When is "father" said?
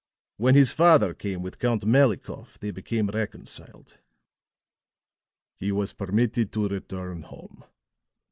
0.71-1.13